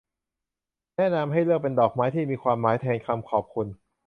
[0.97, 3.67] แนะนำให้เลือกเป็นดอกไม้ที่มีความหมายแทนคำขอบคุณ